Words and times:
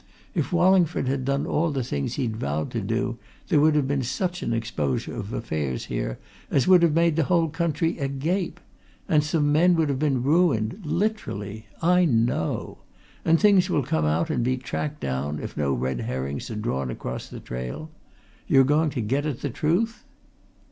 If 0.33 0.51
Wallingford 0.51 1.07
had 1.07 1.25
done 1.25 1.45
all 1.45 1.69
the 1.69 1.83
things 1.83 2.15
he'd 2.15 2.35
vowed 2.35 2.71
to 2.71 2.81
do, 2.81 3.19
there 3.49 3.59
would 3.59 3.75
have 3.75 3.87
been 3.87 4.01
such 4.01 4.41
an 4.41 4.51
exposure 4.51 5.15
of 5.15 5.31
affairs 5.31 5.85
here 5.93 6.17
as 6.49 6.67
would 6.67 6.81
have 6.81 6.95
made 6.95 7.15
the 7.17 7.25
whole 7.25 7.49
country 7.49 7.99
agape. 7.99 8.59
And 9.07 9.23
some 9.23 9.51
men 9.51 9.75
would 9.75 9.89
have 9.89 9.99
been 9.99 10.23
ruined 10.23 10.81
literally. 10.83 11.67
I 11.83 12.05
know! 12.05 12.79
And 13.23 13.39
things 13.39 13.69
will 13.69 13.83
come 13.83 14.05
out 14.05 14.31
and 14.31 14.43
be 14.43 14.57
tracked 14.57 15.01
down, 15.01 15.37
if 15.37 15.55
no 15.55 15.71
red 15.71 15.99
herrings 16.01 16.49
are 16.49 16.55
drawn 16.55 16.89
across 16.89 17.27
the 17.27 17.39
trail. 17.39 17.91
You're 18.47 18.63
going 18.63 18.89
to 18.97 19.01
get 19.01 19.27
at 19.27 19.41
the 19.41 19.51
truth?" 19.51 20.03